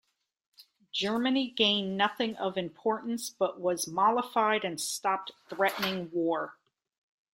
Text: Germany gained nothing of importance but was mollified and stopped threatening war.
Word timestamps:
Germany 0.91 1.51
gained 1.51 1.95
nothing 1.95 2.35
of 2.37 2.57
importance 2.57 3.29
but 3.29 3.61
was 3.61 3.87
mollified 3.87 4.65
and 4.65 4.81
stopped 4.81 5.31
threatening 5.47 6.09
war. 6.09 6.57